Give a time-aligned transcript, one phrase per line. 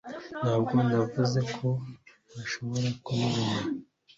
[0.41, 1.67] Ntabwo navuze ko
[2.31, 3.61] ntashobora kubibona